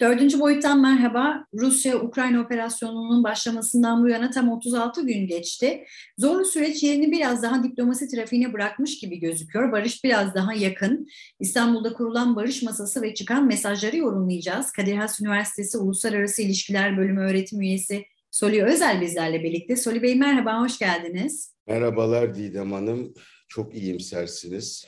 Dördüncü 0.00 0.40
boyuttan 0.40 0.80
merhaba. 0.80 1.46
Rusya-Ukrayna 1.54 2.40
operasyonunun 2.40 3.24
başlamasından 3.24 4.04
bu 4.04 4.08
yana 4.08 4.30
tam 4.30 4.50
36 4.50 5.06
gün 5.06 5.26
geçti. 5.26 5.84
Zorlu 6.18 6.44
süreç 6.44 6.82
yerini 6.82 7.12
biraz 7.12 7.42
daha 7.42 7.62
diplomasi 7.62 8.08
trafiğine 8.08 8.52
bırakmış 8.52 8.98
gibi 8.98 9.20
gözüküyor. 9.20 9.72
Barış 9.72 10.04
biraz 10.04 10.34
daha 10.34 10.54
yakın. 10.54 11.06
İstanbul'da 11.40 11.92
kurulan 11.92 12.36
barış 12.36 12.62
masası 12.62 13.02
ve 13.02 13.14
çıkan 13.14 13.46
mesajları 13.46 13.96
yorumlayacağız. 13.96 14.72
Kadir 14.72 14.96
Has 14.96 15.20
Üniversitesi 15.20 15.78
Uluslararası 15.78 16.42
İlişkiler 16.42 16.96
Bölümü 16.98 17.20
öğretim 17.20 17.60
üyesi 17.60 18.04
Soli 18.30 18.64
Özel 18.64 19.00
bizlerle 19.00 19.42
birlikte. 19.44 19.76
Soli 19.76 20.02
Bey 20.02 20.14
merhaba, 20.14 20.60
hoş 20.60 20.78
geldiniz. 20.78 21.54
Merhabalar 21.66 22.34
Didem 22.34 22.72
Hanım. 22.72 23.14
Çok 23.48 23.74
iyimsersiniz. 23.74 24.86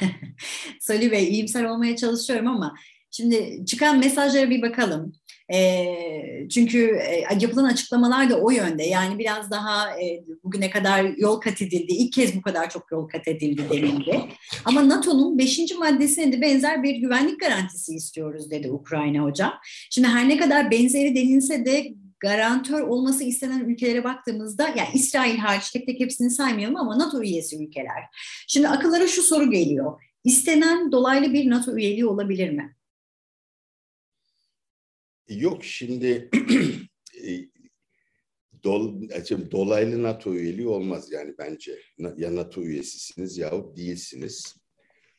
Soli 0.80 1.12
Bey, 1.12 1.28
iyimser 1.28 1.64
olmaya 1.64 1.96
çalışıyorum 1.96 2.46
ama 2.46 2.74
Şimdi 3.10 3.64
çıkan 3.66 3.98
mesajlara 3.98 4.50
bir 4.50 4.62
bakalım. 4.62 5.12
E, 5.52 6.48
çünkü 6.48 6.78
e, 6.78 7.24
yapılan 7.40 7.64
açıklamalar 7.64 8.30
da 8.30 8.40
o 8.40 8.50
yönde. 8.50 8.82
Yani 8.82 9.18
biraz 9.18 9.50
daha 9.50 10.00
e, 10.00 10.24
bugüne 10.44 10.70
kadar 10.70 11.04
yol 11.04 11.40
kat 11.40 11.62
edildi. 11.62 11.92
İlk 11.92 12.12
kez 12.12 12.36
bu 12.36 12.42
kadar 12.42 12.70
çok 12.70 12.92
yol 12.92 13.08
kat 13.08 13.28
edildi 13.28 13.62
denildi. 13.70 14.20
Ama 14.64 14.88
NATO'nun 14.88 15.38
5. 15.38 15.74
maddesine 15.78 16.32
de 16.32 16.40
benzer 16.40 16.82
bir 16.82 16.94
güvenlik 16.94 17.40
garantisi 17.40 17.94
istiyoruz 17.94 18.50
dedi 18.50 18.70
Ukrayna 18.70 19.22
hocam. 19.22 19.52
Şimdi 19.90 20.08
her 20.08 20.28
ne 20.28 20.36
kadar 20.36 20.70
benzeri 20.70 21.14
denilse 21.14 21.64
de 21.64 21.94
garantör 22.20 22.80
olması 22.80 23.24
istenen 23.24 23.60
ülkelere 23.60 24.04
baktığımızda 24.04 24.68
yani 24.68 24.88
İsrail 24.94 25.38
hariç 25.38 25.70
tek 25.70 25.86
tek 25.86 26.00
hepsini 26.00 26.30
saymayalım 26.30 26.76
ama 26.76 26.98
NATO 26.98 27.22
üyesi 27.22 27.64
ülkeler. 27.64 28.04
Şimdi 28.48 28.68
akıllara 28.68 29.06
şu 29.06 29.22
soru 29.22 29.50
geliyor. 29.50 30.02
İstenen 30.24 30.92
dolaylı 30.92 31.32
bir 31.32 31.50
NATO 31.50 31.76
üyeliği 31.76 32.06
olabilir 32.06 32.50
mi? 32.50 32.74
Yok 35.28 35.64
şimdi 35.64 36.30
e, 37.24 37.30
dol, 38.64 39.02
dolaylı 39.50 40.02
NATO 40.02 40.34
üyeliği 40.34 40.68
olmaz 40.68 41.12
yani 41.12 41.34
bence. 41.38 41.78
Ya 42.16 42.34
NATO 42.36 42.62
üyesisiniz 42.62 43.38
yahut 43.38 43.76
değilsiniz. 43.76 44.56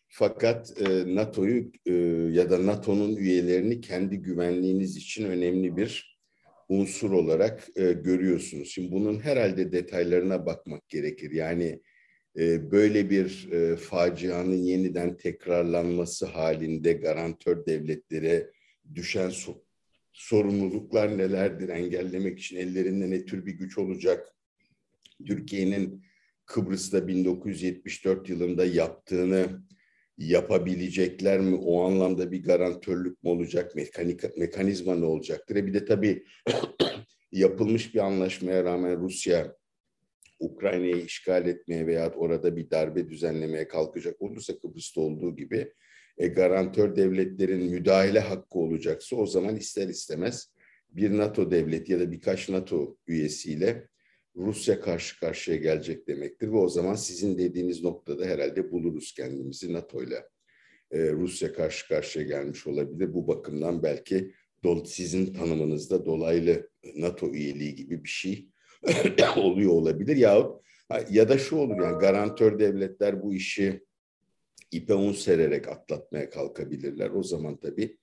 Fakat 0.07 0.81
e, 0.81 1.15
NATO'yu 1.15 1.71
e, 1.85 1.93
ya 2.31 2.49
da 2.49 2.65
NATO'nun 2.65 3.15
üyelerini 3.15 3.81
kendi 3.81 4.17
güvenliğiniz 4.17 4.97
için 4.97 5.25
önemli 5.25 5.77
bir 5.77 6.19
unsur 6.69 7.11
olarak 7.11 7.67
e, 7.75 7.91
görüyorsunuz. 7.91 8.69
Şimdi 8.69 8.91
bunun 8.91 9.19
herhalde 9.19 9.71
detaylarına 9.71 10.45
bakmak 10.45 10.89
gerekir. 10.89 11.31
Yani 11.31 11.81
e, 12.37 12.71
böyle 12.71 13.09
bir 13.09 13.51
e, 13.51 13.75
facianın 13.75 14.57
yeniden 14.57 15.17
tekrarlanması 15.17 16.25
halinde 16.25 16.93
garantör 16.93 17.65
devletlere 17.65 18.51
düşen 18.95 19.29
sorumluluklar 20.19 21.17
nelerdir 21.17 21.69
engellemek 21.69 22.39
için 22.39 22.57
ellerinde 22.57 23.09
ne 23.09 23.25
tür 23.25 23.45
bir 23.45 23.51
güç 23.51 23.77
olacak? 23.77 24.35
Türkiye'nin 25.27 26.03
Kıbrıs'ta 26.45 27.07
1974 27.07 28.29
yılında 28.29 28.65
yaptığını 28.65 29.63
yapabilecekler 30.17 31.39
mi? 31.39 31.55
O 31.55 31.83
anlamda 31.83 32.31
bir 32.31 32.43
garantörlük 32.43 33.23
mü 33.23 33.29
olacak? 33.29 33.75
Mekanik, 33.75 34.37
mekanizma 34.37 34.95
ne 34.95 35.05
olacaktır? 35.05 35.55
E 35.55 35.65
bir 35.65 35.73
de 35.73 35.85
tabii 35.85 36.23
yapılmış 37.31 37.95
bir 37.95 37.99
anlaşmaya 37.99 38.63
rağmen 38.63 38.99
Rusya 38.99 39.55
Ukrayna'yı 40.39 41.05
işgal 41.05 41.47
etmeye 41.47 41.87
veya 41.87 42.13
orada 42.13 42.55
bir 42.55 42.69
darbe 42.69 43.09
düzenlemeye 43.09 43.67
kalkacak 43.67 44.21
olursa 44.21 44.59
Kıbrıs'ta 44.59 45.01
olduğu 45.01 45.35
gibi 45.35 45.73
e, 46.19 46.27
garantör 46.27 46.95
devletlerin 46.95 47.71
müdahale 47.71 48.19
hakkı 48.19 48.59
olacaksa 48.59 49.15
o 49.15 49.25
zaman 49.25 49.55
ister 49.55 49.87
istemez 49.87 50.53
bir 50.89 51.17
NATO 51.17 51.51
devleti 51.51 51.91
ya 51.91 51.99
da 51.99 52.11
birkaç 52.11 52.49
NATO 52.49 52.97
üyesiyle 53.07 53.87
Rusya 54.35 54.81
karşı 54.81 55.19
karşıya 55.19 55.57
gelecek 55.57 56.07
demektir 56.07 56.47
ve 56.47 56.57
o 56.57 56.69
zaman 56.69 56.95
sizin 56.95 57.37
dediğiniz 57.37 57.83
noktada 57.83 58.25
herhalde 58.25 58.71
buluruz 58.71 59.13
kendimizi 59.13 59.73
NATO 59.73 60.03
ile. 60.03 60.25
E, 60.91 61.11
Rusya 61.11 61.53
karşı 61.53 61.87
karşıya 61.87 62.25
gelmiş 62.25 62.67
olabilir. 62.67 63.13
Bu 63.13 63.27
bakımdan 63.27 63.83
belki 63.83 64.31
sizin 64.85 65.33
tanımınızda 65.33 66.05
dolaylı 66.05 66.69
NATO 66.95 67.33
üyeliği 67.33 67.75
gibi 67.75 68.03
bir 68.03 68.09
şey 68.09 68.49
oluyor 69.37 69.71
olabilir. 69.71 70.17
Yahut 70.17 70.61
ya 71.09 71.29
da 71.29 71.37
şu 71.37 71.55
olur 71.55 71.83
yani 71.83 71.99
garantör 71.99 72.59
devletler 72.59 73.23
bu 73.23 73.33
işi 73.33 73.83
ipe 74.71 74.93
un 74.93 75.13
sererek 75.13 75.67
atlatmaya 75.67 76.29
kalkabilirler. 76.29 77.09
O 77.09 77.23
zaman 77.23 77.57
tabii 77.57 77.97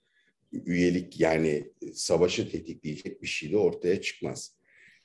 üyelik 0.53 1.21
yani 1.21 1.72
savaşı 1.94 2.50
tetikleyecek 2.50 3.22
bir 3.22 3.27
şey 3.27 3.53
de 3.53 3.56
ortaya 3.56 4.00
çıkmaz. 4.00 4.56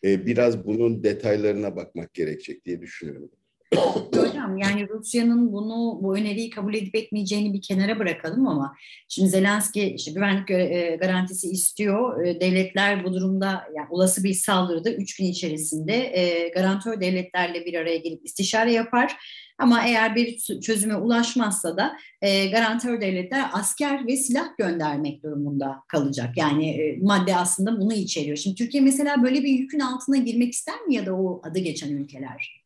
Ee, 0.03 0.25
biraz 0.25 0.65
bunun 0.65 1.03
detaylarına 1.03 1.75
bakmak 1.75 2.13
gerekecek 2.13 2.65
diye 2.65 2.81
düşünüyorum. 2.81 3.31
Hocam 4.15 4.57
yani 4.57 4.89
Rusya'nın 4.89 5.53
bunu 5.53 5.99
bu 6.01 6.17
öneriyi 6.17 6.49
kabul 6.49 6.73
edip 6.73 6.95
etmeyeceğini 6.95 7.53
bir 7.53 7.61
kenara 7.61 7.99
bırakalım 7.99 8.47
ama 8.47 8.75
şimdi 9.09 9.29
Zelenski 9.29 9.83
işte 9.83 10.11
güvenlik 10.11 10.51
e, 10.51 10.97
garantisi 11.01 11.49
istiyor. 11.49 12.25
E, 12.25 12.41
devletler 12.41 13.03
bu 13.03 13.13
durumda 13.13 13.63
yani 13.75 13.87
olası 13.89 14.23
bir 14.23 14.33
saldırıda 14.33 14.93
üç 14.93 15.17
gün 15.17 15.25
içerisinde 15.25 15.93
e, 15.93 16.49
garantör 16.49 17.01
devletlerle 17.01 17.65
bir 17.65 17.73
araya 17.73 17.97
gelip 17.97 18.25
istişare 18.25 18.71
yapar. 18.73 19.17
Ama 19.57 19.87
eğer 19.87 20.15
bir 20.15 20.37
çözüme 20.61 20.95
ulaşmazsa 20.95 21.77
da 21.77 21.97
e, 22.21 22.47
garantör 22.47 23.01
devletler 23.01 23.49
asker 23.53 24.07
ve 24.07 24.17
silah 24.17 24.57
göndermek 24.57 25.23
durumunda 25.23 25.83
kalacak. 25.87 26.37
Yani 26.37 26.69
e, 26.69 26.97
madde 27.01 27.35
aslında 27.35 27.79
bunu 27.79 27.93
içeriyor. 27.93 28.37
Şimdi 28.37 28.55
Türkiye 28.55 28.83
mesela 28.83 29.23
böyle 29.23 29.43
bir 29.43 29.49
yükün 29.49 29.79
altına 29.79 30.17
girmek 30.17 30.53
ister 30.53 30.81
mi 30.81 30.95
ya 30.95 31.05
da 31.05 31.15
o 31.15 31.41
adı 31.43 31.59
geçen 31.59 31.91
ülkeler? 31.91 32.61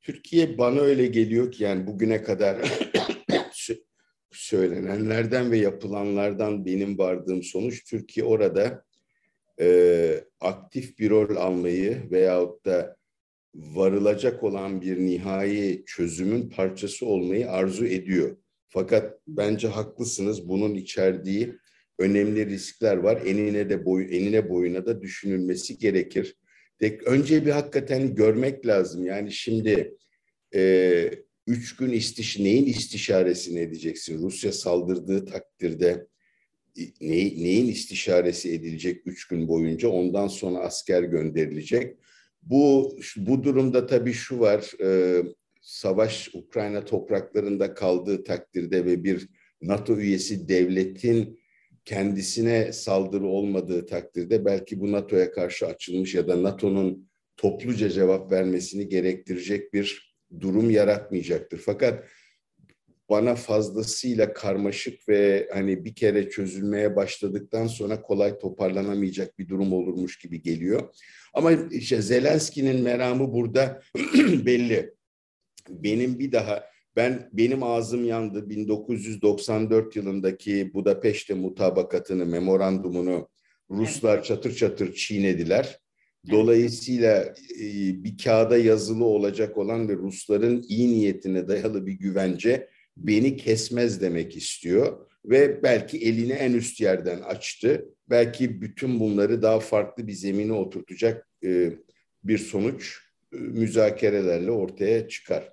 Türkiye 0.00 0.58
bana 0.58 0.80
öyle 0.80 1.06
geliyor 1.06 1.52
ki 1.52 1.64
yani 1.64 1.86
bugüne 1.86 2.22
kadar 2.22 2.58
söylenenlerden 4.32 5.50
ve 5.50 5.58
yapılanlardan 5.58 6.66
benim 6.66 6.98
vardığım 6.98 7.42
sonuç 7.42 7.84
Türkiye 7.84 8.26
orada 8.26 8.84
e, 9.60 10.24
aktif 10.40 10.98
bir 10.98 11.10
rol 11.10 11.36
almayı 11.36 12.10
veyahut 12.10 12.64
da 12.64 12.96
varılacak 13.56 14.44
olan 14.44 14.80
bir 14.80 14.98
nihai 14.98 15.82
çözümün 15.86 16.50
parçası 16.50 17.06
olmayı 17.06 17.50
arzu 17.50 17.86
ediyor. 17.86 18.36
Fakat 18.68 19.18
bence 19.28 19.68
haklısınız 19.68 20.48
bunun 20.48 20.74
içerdiği 20.74 21.54
önemli 21.98 22.46
riskler 22.46 22.96
var. 22.96 23.22
Enine 23.26 23.70
de 23.70 23.84
boy, 23.84 24.16
enine 24.16 24.48
boyuna 24.50 24.86
da 24.86 25.02
düşünülmesi 25.02 25.78
gerekir. 25.78 26.36
Tek 26.78 27.02
önce 27.02 27.46
bir 27.46 27.50
hakikaten 27.50 28.14
görmek 28.14 28.66
lazım. 28.66 29.06
Yani 29.06 29.32
şimdi 29.32 29.96
e, 30.54 31.10
üç 31.46 31.76
gün 31.76 31.90
istiş 31.90 32.38
neyin 32.38 32.66
istişaresini 32.66 33.60
edeceksin? 33.60 34.22
Rusya 34.22 34.52
saldırdığı 34.52 35.26
takdirde 35.26 36.06
ne, 37.00 37.16
neyin 37.16 37.68
istişaresi 37.68 38.52
edilecek 38.52 39.02
üç 39.06 39.28
gün 39.28 39.48
boyunca? 39.48 39.88
Ondan 39.88 40.28
sonra 40.28 40.58
asker 40.58 41.02
gönderilecek. 41.02 41.96
Bu 42.50 42.96
bu 43.16 43.44
durumda 43.44 43.86
tabii 43.86 44.12
şu 44.12 44.40
var. 44.40 44.72
E, 44.82 45.22
savaş 45.62 46.30
Ukrayna 46.34 46.84
topraklarında 46.84 47.74
kaldığı 47.74 48.24
takdirde 48.24 48.84
ve 48.84 49.04
bir 49.04 49.28
NATO 49.62 49.96
üyesi 49.96 50.48
devletin 50.48 51.40
kendisine 51.84 52.72
saldırı 52.72 53.26
olmadığı 53.26 53.86
takdirde 53.86 54.44
belki 54.44 54.80
bu 54.80 54.92
NATO'ya 54.92 55.32
karşı 55.32 55.66
açılmış 55.66 56.14
ya 56.14 56.28
da 56.28 56.42
NATO'nun 56.42 57.08
topluca 57.36 57.88
cevap 57.88 58.32
vermesini 58.32 58.88
gerektirecek 58.88 59.72
bir 59.72 60.16
durum 60.40 60.70
yaratmayacaktır. 60.70 61.58
Fakat 61.58 62.04
bana 63.10 63.34
fazlasıyla 63.34 64.32
karmaşık 64.32 65.08
ve 65.08 65.48
hani 65.52 65.84
bir 65.84 65.94
kere 65.94 66.30
çözülmeye 66.30 66.96
başladıktan 66.96 67.66
sonra 67.66 68.02
kolay 68.02 68.38
toparlanamayacak 68.38 69.38
bir 69.38 69.48
durum 69.48 69.72
olurmuş 69.72 70.18
gibi 70.18 70.42
geliyor. 70.42 70.94
Ama 71.34 71.52
işte 71.70 72.02
Zelenski'nin 72.02 72.82
meramı 72.82 73.32
burada 73.32 73.82
belli. 74.46 74.94
Benim 75.68 76.18
bir 76.18 76.32
daha 76.32 76.64
ben 76.96 77.30
benim 77.32 77.62
ağzım 77.62 78.04
yandı 78.04 78.50
1994 78.50 79.96
yılındaki 79.96 80.74
Budapeşte 80.74 81.34
mutabakatını, 81.34 82.26
memorandumunu 82.26 83.28
Ruslar 83.70 84.22
çatır 84.22 84.56
çatır 84.56 84.94
çiğnediler. 84.94 85.80
Dolayısıyla 86.30 87.34
e, 87.60 87.64
bir 88.04 88.18
kağıda 88.24 88.58
yazılı 88.58 89.04
olacak 89.04 89.58
olan 89.58 89.88
ve 89.88 89.94
Rusların 89.94 90.64
iyi 90.68 90.88
niyetine 90.88 91.48
dayalı 91.48 91.86
bir 91.86 91.92
güvence 91.92 92.68
beni 92.96 93.36
kesmez 93.36 94.00
demek 94.00 94.36
istiyor 94.36 95.06
ve 95.24 95.62
belki 95.62 95.98
elini 95.98 96.32
en 96.32 96.52
üst 96.52 96.80
yerden 96.80 97.20
açtı. 97.20 97.88
Belki 98.10 98.60
bütün 98.60 99.00
bunları 99.00 99.42
daha 99.42 99.60
farklı 99.60 100.06
bir 100.06 100.12
zemine 100.12 100.52
oturtacak 100.52 101.28
e, 101.44 101.72
bir 102.24 102.38
sonuç 102.38 102.98
e, 103.32 103.36
müzakerelerle 103.36 104.50
ortaya 104.50 105.08
çıkar. 105.08 105.52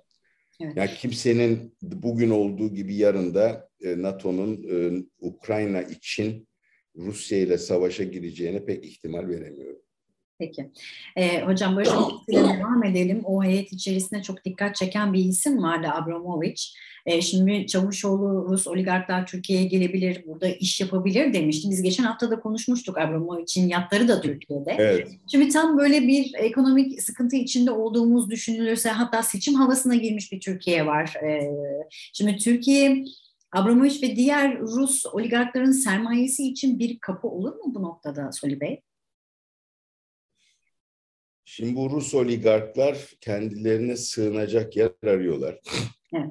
Evet. 0.60 0.76
Yani 0.76 0.90
kimsenin 0.98 1.76
bugün 1.82 2.30
olduğu 2.30 2.74
gibi 2.74 2.94
yarın 2.94 3.34
da 3.34 3.68
e, 3.80 4.02
NATO'nun 4.02 4.66
e, 4.70 5.04
Ukrayna 5.18 5.82
için 5.82 6.48
Rusya 6.96 7.38
ile 7.38 7.58
savaşa 7.58 8.04
gireceğine 8.04 8.64
pek 8.64 8.84
ihtimal 8.84 9.28
veremiyorum. 9.28 9.82
Peki. 10.38 10.70
Ee, 11.16 11.40
hocam 11.40 11.76
böyle 11.76 11.90
devam 12.28 12.84
edelim. 12.84 13.20
O 13.24 13.44
heyet 13.44 13.72
içerisinde 13.72 14.22
çok 14.22 14.44
dikkat 14.44 14.76
çeken 14.76 15.12
bir 15.12 15.24
isim 15.24 15.62
vardı 15.62 15.88
Abramovich. 15.88 16.62
Ee, 17.06 17.22
şimdi 17.22 17.66
Çavuşoğlu 17.66 18.48
Rus 18.48 18.66
oligarklar 18.66 19.26
Türkiye'ye 19.26 19.66
gelebilir, 19.66 20.24
burada 20.26 20.48
iş 20.48 20.80
yapabilir 20.80 21.32
demişti. 21.32 21.70
Biz 21.70 21.82
geçen 21.82 22.04
hafta 22.04 22.30
da 22.30 22.40
konuşmuştuk 22.40 22.98
Abramovich'in 22.98 23.68
yatları 23.68 24.08
da 24.08 24.20
Türkiye'de. 24.20 24.74
Evet. 24.78 25.08
Şimdi 25.30 25.48
tam 25.48 25.78
böyle 25.78 26.02
bir 26.02 26.32
ekonomik 26.34 27.02
sıkıntı 27.02 27.36
içinde 27.36 27.70
olduğumuz 27.70 28.30
düşünülürse 28.30 28.90
hatta 28.90 29.22
seçim 29.22 29.54
havasına 29.54 29.94
girmiş 29.94 30.32
bir 30.32 30.40
Türkiye 30.40 30.86
var. 30.86 31.14
Ee, 31.24 31.50
şimdi 32.12 32.36
Türkiye 32.36 33.04
Abramovich 33.52 34.02
ve 34.02 34.16
diğer 34.16 34.58
Rus 34.58 35.06
oligarkların 35.06 35.72
sermayesi 35.72 36.48
için 36.48 36.78
bir 36.78 36.98
kapı 36.98 37.28
olur 37.28 37.52
mu 37.56 37.74
bu 37.74 37.82
noktada 37.82 38.32
Soli 38.32 38.60
Bey? 38.60 38.82
Şimdi 41.56 41.76
bu 41.76 41.90
Rus 41.90 42.14
oligarklar 42.14 42.98
kendilerine 43.20 43.96
sığınacak 43.96 44.76
yer 44.76 44.90
arıyorlar. 45.06 45.60
Evet. 46.14 46.30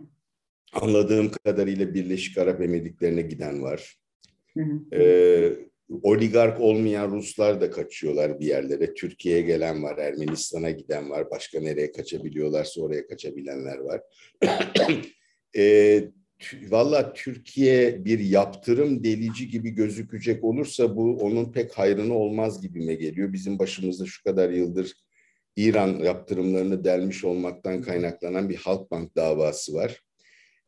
Anladığım 0.73 1.31
kadarıyla 1.31 1.93
Birleşik 1.93 2.37
Arap 2.37 2.61
Emirlikleri'ne 2.61 3.21
giden 3.21 3.61
var. 3.61 3.95
Hı 4.53 4.63
hı. 4.63 4.95
Ee, 4.95 5.53
oligark 6.03 6.61
olmayan 6.61 7.11
Ruslar 7.11 7.61
da 7.61 7.71
kaçıyorlar 7.71 8.39
bir 8.39 8.45
yerlere. 8.45 8.93
Türkiye'ye 8.93 9.41
gelen 9.41 9.83
var, 9.83 9.97
Ermenistan'a 9.97 10.71
giden 10.71 11.09
var. 11.09 11.31
Başka 11.31 11.59
nereye 11.59 11.91
kaçabiliyorlarsa 11.91 12.81
oraya 12.81 13.07
kaçabilenler 13.07 13.77
var. 13.77 14.01
ee, 15.57 16.09
Valla 16.69 17.13
Türkiye 17.13 18.05
bir 18.05 18.19
yaptırım 18.19 19.03
delici 19.03 19.47
gibi 19.49 19.69
gözükecek 19.69 20.43
olursa 20.43 20.95
bu 20.95 21.17
onun 21.17 21.51
pek 21.51 21.73
hayrına 21.73 22.13
olmaz 22.13 22.61
gibime 22.61 22.95
geliyor. 22.95 23.33
Bizim 23.33 23.59
başımızda 23.59 24.05
şu 24.05 24.23
kadar 24.23 24.49
yıldır 24.49 24.93
İran 25.55 25.99
yaptırımlarını 25.99 26.83
delmiş 26.83 27.23
olmaktan 27.23 27.81
kaynaklanan 27.81 28.49
bir 28.49 28.55
Halkbank 28.55 29.15
davası 29.15 29.73
var. 29.73 30.01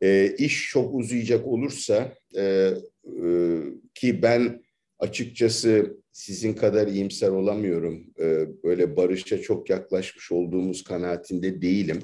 E, 0.01 0.35
iş 0.37 0.69
çok 0.69 0.95
uzayacak 0.95 1.47
olursa 1.47 2.13
e, 2.37 2.43
e, 2.43 3.57
ki 3.93 4.21
ben 4.21 4.63
açıkçası 4.99 5.97
sizin 6.11 6.53
kadar 6.53 6.87
iyimser 6.87 7.29
olamıyorum. 7.29 8.13
E, 8.19 8.47
böyle 8.63 8.97
barışça 8.97 9.41
çok 9.41 9.69
yaklaşmış 9.69 10.31
olduğumuz 10.31 10.83
kanaatinde 10.83 11.61
değilim. 11.61 12.03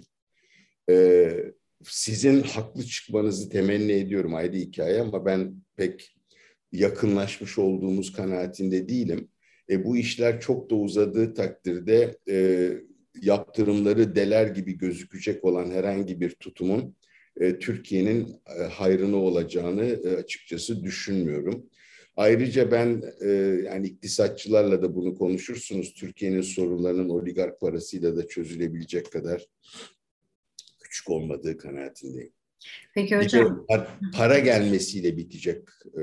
E, 0.89 1.29
sizin 1.83 2.41
haklı 2.41 2.83
çıkmanızı 2.83 3.49
temenni 3.49 3.91
ediyorum 3.91 4.35
ayrı 4.35 4.55
hikaye 4.57 5.01
ama 5.01 5.25
ben 5.25 5.55
pek 5.75 6.15
yakınlaşmış 6.71 7.57
olduğumuz 7.57 8.13
kanaatinde 8.13 8.89
değilim. 8.89 9.30
E, 9.71 9.85
bu 9.85 9.97
işler 9.97 10.41
çok 10.41 10.69
da 10.69 10.75
uzadığı 10.75 11.33
takdirde 11.33 12.17
e, 12.29 12.69
yaptırımları 13.21 14.15
deler 14.15 14.47
gibi 14.47 14.77
gözükecek 14.77 15.45
olan 15.45 15.71
herhangi 15.71 16.21
bir 16.21 16.29
tutumun 16.29 16.95
e, 17.39 17.59
Türkiye'nin 17.59 18.41
e, 18.59 18.63
hayrına 18.63 19.17
olacağını 19.17 19.83
e, 19.83 20.15
açıkçası 20.15 20.83
düşünmüyorum. 20.83 21.69
Ayrıca 22.17 22.71
ben 22.71 23.03
e, 23.21 23.29
yani 23.65 23.87
iktisatçılarla 23.87 24.81
da 24.81 24.95
bunu 24.95 25.15
konuşursunuz. 25.15 25.93
Türkiye'nin 25.93 26.41
sorunlarının 26.41 27.09
oligark 27.09 27.59
parasıyla 27.59 28.15
da 28.17 28.27
çözülebilecek 28.27 29.11
kadar 29.11 29.45
küçük 30.79 31.09
olmadığı 31.09 31.57
kanaatindeyim. 31.57 32.33
Peki 32.93 33.17
hocam. 33.17 33.65
para 34.13 34.39
gelmesiyle 34.39 35.17
bitecek 35.17 35.67
e, 35.97 36.01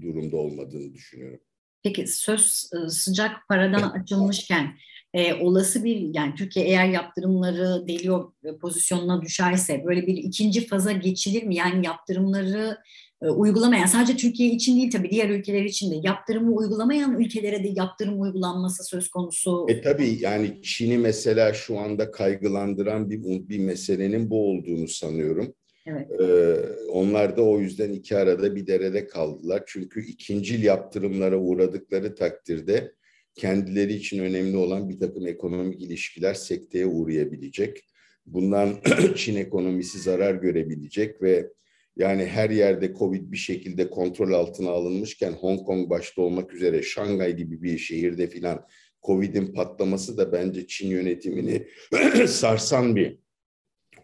durumda 0.00 0.36
olmadığını 0.36 0.94
düşünüyorum. 0.94 1.40
Peki 1.82 2.06
söz 2.06 2.70
sıcak 2.88 3.48
paradan 3.48 3.90
açılmışken 3.90 4.76
e, 5.14 5.34
olası 5.34 5.84
bir 5.84 6.14
yani 6.14 6.34
Türkiye 6.34 6.66
eğer 6.66 6.88
yaptırımları 6.88 7.88
deliyor 7.88 8.32
pozisyonuna 8.60 9.22
düşerse 9.22 9.84
böyle 9.86 10.06
bir 10.06 10.16
ikinci 10.16 10.66
faza 10.66 10.92
geçilir 10.92 11.42
mi? 11.42 11.54
Yani 11.56 11.86
yaptırımları 11.86 12.76
e, 13.22 13.28
uygulamayan 13.28 13.86
sadece 13.86 14.16
Türkiye 14.16 14.50
için 14.50 14.76
değil 14.76 14.90
tabii 14.90 15.10
diğer 15.10 15.30
ülkeler 15.30 15.64
için 15.64 15.90
de 15.90 16.08
yaptırımı 16.08 16.54
uygulamayan 16.54 17.20
ülkelere 17.20 17.64
de 17.64 17.68
yaptırım 17.76 18.20
uygulanması 18.20 18.84
söz 18.84 19.08
konusu. 19.08 19.66
E 19.68 19.82
tabii 19.82 20.18
yani 20.20 20.60
Çin'i 20.62 20.98
mesela 20.98 21.52
şu 21.52 21.78
anda 21.78 22.10
kaygılandıran 22.10 23.10
bir, 23.10 23.48
bir 23.48 23.58
meselenin 23.58 24.30
bu 24.30 24.50
olduğunu 24.50 24.88
sanıyorum. 24.88 25.54
Evet. 25.90 26.20
Ee, 26.20 26.88
onlar 26.88 27.36
da 27.36 27.42
o 27.42 27.60
yüzden 27.60 27.92
iki 27.92 28.16
arada 28.16 28.56
bir 28.56 28.66
derede 28.66 29.06
kaldılar. 29.06 29.62
Çünkü 29.66 30.06
ikincil 30.06 30.62
yaptırımlara 30.62 31.38
uğradıkları 31.38 32.14
takdirde 32.14 32.92
kendileri 33.34 33.92
için 33.92 34.18
önemli 34.18 34.56
olan 34.56 34.88
bir 34.88 35.00
takım 35.00 35.26
ekonomik 35.26 35.82
ilişkiler 35.82 36.34
sekteye 36.34 36.86
uğrayabilecek. 36.86 37.84
Bundan 38.26 38.76
Çin 39.16 39.36
ekonomisi 39.36 39.98
zarar 39.98 40.34
görebilecek 40.34 41.22
ve 41.22 41.50
yani 41.96 42.26
her 42.26 42.50
yerde 42.50 42.94
Covid 42.94 43.32
bir 43.32 43.36
şekilde 43.36 43.90
kontrol 43.90 44.32
altına 44.32 44.70
alınmışken 44.70 45.32
Hong 45.32 45.66
Kong 45.66 45.90
başta 45.90 46.22
olmak 46.22 46.54
üzere 46.54 46.82
Şangay 46.82 47.36
gibi 47.36 47.62
bir 47.62 47.78
şehirde 47.78 48.26
filan 48.26 48.66
Covid'in 49.02 49.52
patlaması 49.52 50.18
da 50.18 50.32
bence 50.32 50.66
Çin 50.66 50.88
yönetimini 50.88 51.66
sarsan 52.26 52.96
bir 52.96 53.18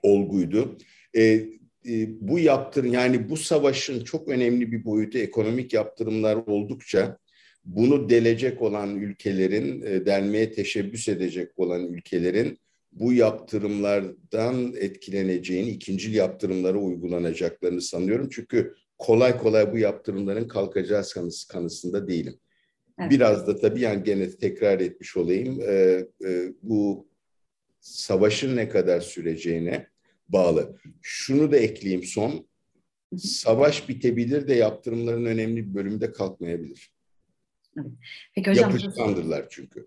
olguydu. 0.03 0.79
E, 1.17 1.47
bu 2.21 2.39
yaptırım 2.39 2.93
yani 2.93 3.31
bu 3.31 3.37
savaşın 3.37 4.05
çok 4.05 4.29
önemli 4.29 4.73
bir 4.73 4.85
boyutu 4.85 5.19
ekonomik 5.19 5.73
yaptırımlar 5.73 6.37
oldukça 6.37 7.19
bunu 7.67 8.11
delecek 8.11 8.63
olan 8.63 8.97
ülkelerin, 8.97 9.83
e, 9.83 10.07
delmeye 10.07 10.53
teşebbüs 10.53 11.09
edecek 11.09 11.53
olan 11.57 11.87
ülkelerin 11.87 12.59
bu 12.93 13.13
yaptırımlardan 13.13 14.75
etkileneceğini, 14.77 15.71
ikincil 15.71 16.15
yaptırımlara 16.15 16.79
uygulanacaklarını 16.79 17.83
sanıyorum. 17.83 18.29
Çünkü 18.33 18.75
kolay 18.99 19.39
kolay 19.39 19.73
bu 19.73 19.79
yaptırımların 19.79 20.49
kalkacağı 20.49 21.03
kanısı, 21.15 21.49
kanısında 21.49 22.09
değilim. 22.09 22.39
Evet. 23.01 23.11
Biraz 23.11 23.47
da 23.47 23.57
tabii 23.57 23.81
yani 23.81 24.03
gene 24.05 24.31
tekrar 24.31 24.81
etmiş 24.81 25.17
olayım, 25.17 25.61
e, 25.61 25.73
e, 26.27 26.53
bu 26.63 27.09
savaşın 27.81 28.57
ne 28.57 28.69
kadar 28.69 29.01
süreceğine 29.01 29.87
bağlı. 30.29 30.77
Şunu 31.03 31.53
da 31.53 31.57
ekleyeyim 31.57 32.03
son, 32.03 32.47
savaş 33.19 33.89
bitebilir 33.89 34.49
de 34.49 34.55
yaptırımların 34.55 35.25
önemli 35.25 35.69
bir 35.69 35.75
bölümü 35.75 36.01
de 36.01 36.13
kalkmayabilir. 36.13 36.91
Peki 38.35 38.51
hocam. 38.51 38.71
Yapışkandırlar 38.71 39.47
çünkü. 39.51 39.87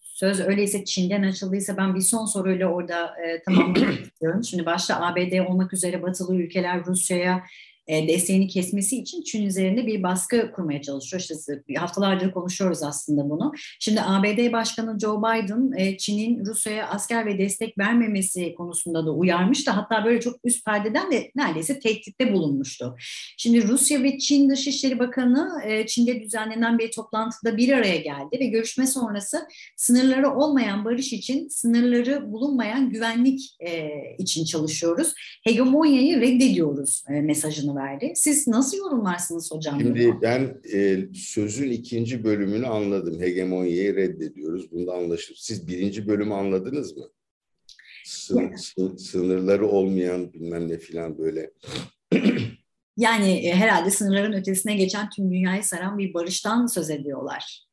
Söz 0.00 0.40
öyleyse 0.40 0.84
Çin'den 0.84 1.22
açıldıysa 1.22 1.76
ben 1.76 1.94
bir 1.94 2.00
son 2.00 2.26
soruyla 2.26 2.66
orada 2.66 3.14
e, 3.26 3.42
tamamlamak 3.42 4.00
istiyorum. 4.06 4.44
Şimdi 4.44 4.66
başta 4.66 5.00
ABD 5.00 5.48
olmak 5.48 5.72
üzere 5.72 6.02
batılı 6.02 6.36
ülkeler 6.36 6.86
Rusya'ya 6.86 7.44
e, 7.86 8.08
desteğini 8.08 8.48
kesmesi 8.48 8.98
için 8.98 9.22
Çin 9.22 9.46
üzerinde 9.46 9.86
bir 9.86 10.02
baskı 10.02 10.52
kurmaya 10.52 10.82
çalışıyor. 10.82 11.20
İşte 11.20 11.34
haftalardır 11.76 12.32
konuşuyoruz 12.32 12.82
aslında 12.82 13.30
bunu. 13.30 13.52
Şimdi 13.80 14.00
ABD 14.00 14.52
Başkanı 14.52 14.98
Joe 15.00 15.18
Biden 15.18 15.72
e, 15.78 15.96
Çin'in 15.96 16.44
Rusya'ya 16.44 16.88
asker 16.88 17.26
ve 17.26 17.38
destek 17.38 17.78
vermemesi 17.78 18.54
konusunda 18.54 19.06
da 19.06 19.10
uyarmıştı. 19.10 19.70
Hatta 19.70 20.04
böyle 20.04 20.20
çok 20.20 20.36
üst 20.44 20.64
perdeden 20.64 21.12
de 21.12 21.30
neredeyse 21.36 21.80
tehditte 21.80 22.32
bulunmuştu. 22.32 22.96
Şimdi 23.38 23.68
Rusya 23.68 24.02
ve 24.02 24.18
Çin 24.18 24.50
Dışişleri 24.50 24.98
Bakanı 24.98 25.62
e, 25.66 25.86
Çin'de 25.86 26.20
düzenlenen 26.20 26.78
bir 26.78 26.90
toplantıda 26.90 27.56
bir 27.56 27.72
araya 27.72 27.96
geldi 27.96 28.40
ve 28.40 28.46
görüşme 28.46 28.86
sonrası 28.86 29.46
sınırları 29.76 30.30
olmayan 30.30 30.84
barış 30.84 31.12
için 31.12 31.48
sınırları 31.48 32.32
bulunmayan 32.32 32.90
güvenlik 32.90 33.40
için 34.18 34.44
çalışıyoruz. 34.44 35.14
Hegemonyayı 35.44 36.20
reddediyoruz 36.20 37.04
mesajını 37.08 37.71
mesajını 37.72 37.76
verdi. 37.76 38.12
Siz 38.16 38.48
nasıl 38.48 38.76
yorumlarsınız 38.76 39.52
hocam? 39.52 39.80
Şimdi 39.80 40.18
ben 40.22 40.60
e, 40.72 41.06
sözün 41.14 41.70
ikinci 41.70 42.24
bölümünü 42.24 42.66
anladım. 42.66 43.20
Hegemonyayı 43.20 43.96
reddediyoruz. 43.96 44.72
Bunda 44.72 44.92
anlaşılır. 44.92 45.38
Siz 45.38 45.68
birinci 45.68 46.08
bölümü 46.08 46.34
anladınız 46.34 46.96
mı? 46.96 47.04
Sın, 48.04 48.54
sın, 48.56 48.96
sınırları 48.96 49.68
olmayan 49.68 50.32
bilmem 50.32 50.68
ne 50.68 50.78
filan 50.78 51.18
böyle. 51.18 51.50
yani 52.96 53.46
e, 53.46 53.54
herhalde 53.54 53.90
sınırların 53.90 54.32
ötesine 54.32 54.76
geçen 54.76 55.10
tüm 55.10 55.30
dünyayı 55.30 55.64
saran 55.64 55.98
bir 55.98 56.14
barıştan 56.14 56.66
söz 56.66 56.90
ediyorlar. 56.90 57.66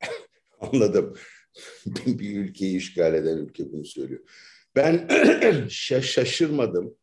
Anladım. 0.60 1.14
bir 2.06 2.36
ülkeyi 2.36 2.76
işgal 2.76 3.14
eden 3.14 3.36
ülke 3.36 3.72
bunu 3.72 3.84
söylüyor. 3.84 4.20
Ben 4.76 5.08
şaşırmadım. 5.68 6.94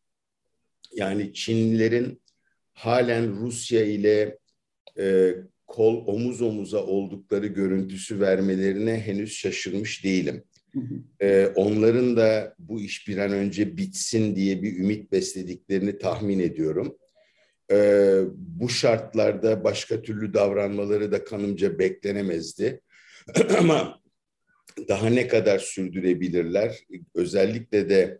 Yani 0.94 1.34
Çinlilerin 1.34 2.23
halen 2.74 3.40
Rusya 3.40 3.84
ile 3.84 4.38
e, 4.98 5.34
kol 5.66 6.06
omuz 6.06 6.42
omuza 6.42 6.84
oldukları 6.84 7.46
görüntüsü 7.46 8.20
vermelerine 8.20 9.00
henüz 9.00 9.32
şaşırmış 9.32 10.04
değilim. 10.04 10.44
Ee, 11.20 11.46
onların 11.46 12.16
da 12.16 12.54
bu 12.58 12.80
iş 12.80 13.08
bir 13.08 13.18
an 13.18 13.32
önce 13.32 13.76
bitsin 13.76 14.36
diye 14.36 14.62
bir 14.62 14.78
ümit 14.78 15.12
beslediklerini 15.12 15.98
tahmin 15.98 16.38
ediyorum. 16.38 16.96
Ee, 17.70 18.20
bu 18.36 18.68
şartlarda 18.68 19.64
başka 19.64 20.02
türlü 20.02 20.34
davranmaları 20.34 21.12
da 21.12 21.24
kanımca 21.24 21.78
beklenemezdi. 21.78 22.80
Ama 23.58 24.00
daha 24.88 25.06
ne 25.08 25.28
kadar 25.28 25.58
sürdürebilirler? 25.58 26.78
Özellikle 27.14 27.88
de 27.88 28.18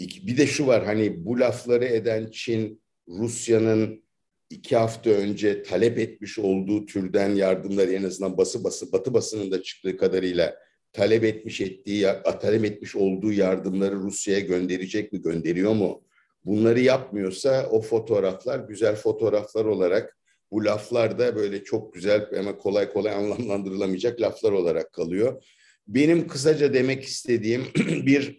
bir 0.00 0.36
de 0.36 0.46
şu 0.46 0.66
var 0.66 0.84
hani 0.84 1.24
bu 1.24 1.40
lafları 1.40 1.84
eden 1.84 2.30
Çin, 2.32 2.82
Rusya'nın 3.08 4.04
iki 4.50 4.76
hafta 4.76 5.10
önce 5.10 5.62
talep 5.62 5.98
etmiş 5.98 6.38
olduğu 6.38 6.86
türden 6.86 7.34
yardımları 7.34 7.92
en 7.92 8.02
azından 8.02 8.38
bası 8.38 8.64
bası 8.64 8.92
batı 8.92 9.14
basının 9.14 9.50
da 9.50 9.62
çıktığı 9.62 9.96
kadarıyla 9.96 10.56
talep 10.92 11.24
etmiş 11.24 11.60
ettiği 11.60 12.06
talep 12.40 12.64
etmiş 12.64 12.96
olduğu 12.96 13.32
yardımları 13.32 13.94
Rusya'ya 13.94 14.40
gönderecek 14.40 15.12
mi 15.12 15.22
gönderiyor 15.22 15.72
mu? 15.72 16.04
Bunları 16.44 16.80
yapmıyorsa 16.80 17.68
o 17.70 17.80
fotoğraflar 17.80 18.58
güzel 18.58 18.96
fotoğraflar 18.96 19.64
olarak 19.64 20.18
bu 20.50 20.64
laflar 20.64 21.18
da 21.18 21.36
böyle 21.36 21.64
çok 21.64 21.94
güzel 21.94 22.28
ama 22.38 22.58
kolay 22.58 22.92
kolay 22.92 23.14
anlamlandırılamayacak 23.14 24.20
laflar 24.20 24.52
olarak 24.52 24.92
kalıyor. 24.92 25.44
Benim 25.88 26.28
kısaca 26.28 26.74
demek 26.74 27.04
istediğim 27.04 27.64
bir 28.06 28.38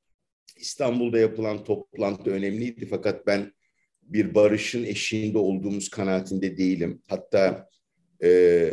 İstanbul'da 0.56 1.18
yapılan 1.18 1.64
toplantı 1.64 2.30
önemliydi 2.30 2.86
fakat 2.86 3.26
ben 3.26 3.52
bir 4.06 4.34
barışın 4.34 4.84
eşiğinde 4.84 5.38
olduğumuz 5.38 5.88
kanaatinde 5.88 6.56
değilim. 6.56 7.02
Hatta 7.08 7.68
e, 8.22 8.70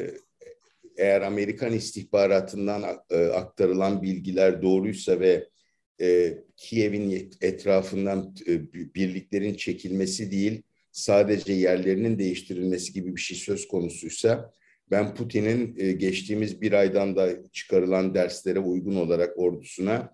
eğer 0.98 1.22
Amerikan 1.22 1.74
istihbaratından 1.74 2.84
e, 3.10 3.26
aktarılan 3.26 4.02
bilgiler 4.02 4.62
doğruysa 4.62 5.20
ve 5.20 5.48
e, 6.02 6.38
Kiev'in 6.58 7.32
etrafından 7.42 8.36
e, 8.48 8.74
birliklerin 8.74 9.54
çekilmesi 9.54 10.32
değil, 10.32 10.62
sadece 10.92 11.54
yerlerinin 11.54 12.20
değiştirilmesi 12.20 12.94
gibi 12.94 13.16
bir 13.16 13.22
şey 13.22 13.38
söz 13.38 13.68
konusuysa 13.68 14.52
ben 14.92 15.16
Putin'in 15.16 15.76
e, 15.78 15.92
geçtiğimiz 15.92 16.62
bir 16.62 16.72
aydan 16.72 17.16
da 17.16 17.30
çıkarılan 17.52 18.16
derslere 18.16 18.60
uygun 18.60 18.96
olarak 18.96 19.40
ordusuna 19.40 20.14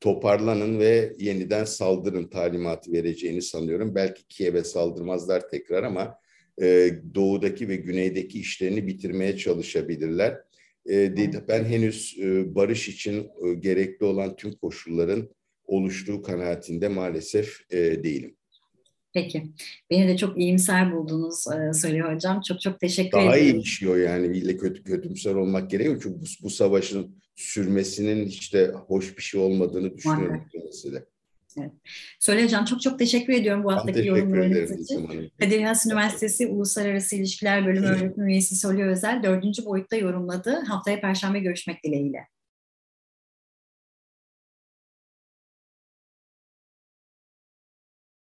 toparlanın 0.00 0.78
ve 0.78 1.16
yeniden 1.18 1.64
saldırın 1.64 2.28
talimatı 2.28 2.92
vereceğini 2.92 3.42
sanıyorum. 3.42 3.94
Belki 3.94 4.28
Kiev'e 4.28 4.64
saldırmazlar 4.64 5.48
tekrar 5.48 5.82
ama 5.82 6.14
e, 6.62 6.90
doğudaki 7.14 7.68
ve 7.68 7.76
güneydeki 7.76 8.40
işlerini 8.40 8.86
bitirmeye 8.86 9.36
çalışabilirler. 9.36 10.38
E, 10.86 10.94
dedi, 10.94 11.44
ben 11.48 11.64
henüz 11.64 12.16
e, 12.22 12.54
barış 12.54 12.88
için 12.88 13.30
e, 13.44 13.54
gerekli 13.54 14.04
olan 14.06 14.36
tüm 14.36 14.52
koşulların 14.52 15.28
oluştuğu 15.64 16.22
kanaatinde 16.22 16.88
maalesef 16.88 17.60
e, 17.70 17.78
değilim. 18.04 18.37
Peki. 19.12 19.46
Beni 19.90 20.08
de 20.08 20.16
çok 20.16 20.38
iyimser 20.38 20.92
buldunuz 20.92 21.44
e, 21.46 21.72
söylüyor 21.72 22.14
hocam. 22.14 22.40
Çok 22.40 22.60
çok 22.60 22.80
teşekkür 22.80 23.12
Daha 23.12 23.22
ederim. 23.22 23.32
Daha 23.32 23.58
iyi 23.58 23.62
işiyor 23.62 23.96
yani. 23.96 24.36
İlle 24.36 24.56
kötü 24.56 24.84
kötümser 24.84 25.34
olmak 25.34 25.70
gerekiyor. 25.70 26.00
Çünkü 26.02 26.20
bu, 26.20 26.24
bu 26.42 26.50
savaşın 26.50 27.16
sürmesinin 27.36 28.26
hiç 28.26 28.54
de 28.54 28.66
hoş 28.66 29.16
bir 29.16 29.22
şey 29.22 29.40
olmadığını 29.40 29.96
düşünüyorum 29.96 30.44
mesela. 30.66 31.04
Evet. 31.58 31.72
Söyle 32.20 32.44
hocam 32.44 32.64
çok 32.64 32.82
çok 32.82 32.98
teşekkür 32.98 33.32
ediyorum 33.32 33.64
bu 33.64 33.72
haftaki 33.72 34.08
yorumlarınız 34.08 34.80
için. 34.80 35.30
Kadir 35.40 35.62
Has 35.62 35.86
Üniversitesi 35.86 36.46
Uluslararası 36.46 37.16
İlişkiler 37.16 37.66
Bölümü 37.66 37.86
öğretim 37.86 38.26
üyesi 38.26 38.56
Solü 38.56 38.84
Özel 38.84 39.22
dördüncü 39.22 39.64
boyutta 39.64 39.96
yorumladı. 39.96 40.50
Haftaya 40.50 41.00
Perşembe 41.00 41.38
görüşmek 41.38 41.84
dileğiyle. 41.84 42.28